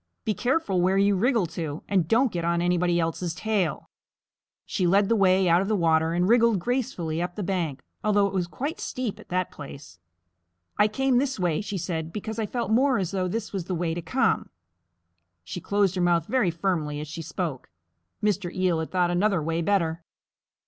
Be 0.25 0.33
careful 0.33 0.81
where 0.81 0.97
you 0.97 1.15
wriggle 1.15 1.45
to, 1.49 1.83
and 1.87 2.07
don't 2.07 2.31
get 2.31 2.43
on 2.43 2.59
anybody 2.59 2.99
else's 2.99 3.35
tail." 3.35 3.87
She 4.65 4.87
led 4.87 5.09
the 5.09 5.15
way 5.15 5.47
out 5.47 5.61
of 5.61 5.67
the 5.67 5.75
water 5.75 6.13
and 6.13 6.27
wriggled 6.27 6.57
gracefully 6.57 7.21
up 7.21 7.35
the 7.35 7.43
bank, 7.43 7.83
although 8.03 8.25
it 8.25 8.33
was 8.33 8.47
quite 8.47 8.79
steep 8.79 9.19
at 9.19 9.29
that 9.29 9.51
place. 9.51 9.99
"I 10.75 10.87
came 10.87 11.19
this 11.19 11.39
way," 11.39 11.61
she 11.61 11.77
said, 11.77 12.11
"because 12.11 12.39
I 12.39 12.47
felt 12.47 12.71
more 12.71 12.97
as 12.97 13.11
though 13.11 13.27
this 13.27 13.53
was 13.53 13.65
the 13.65 13.75
way 13.75 13.93
to 13.93 14.01
come." 14.01 14.49
She 15.43 15.61
closed 15.61 15.93
her 15.93 16.01
mouth 16.01 16.25
very 16.25 16.49
firmly 16.49 16.99
as 16.99 17.07
she 17.07 17.21
spoke. 17.21 17.69
Mr. 18.23 18.51
Eel 18.51 18.79
had 18.79 18.89
thought 18.89 19.11
another 19.11 19.39
way 19.39 19.61
better. 19.61 20.03